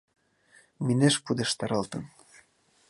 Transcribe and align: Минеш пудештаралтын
Минеш 0.85 1.15
пудештаралтын 1.23 2.03